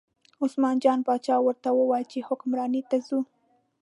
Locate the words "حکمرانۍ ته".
2.27-2.97